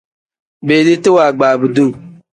[0.67, 1.89] Beediti waagba abduu.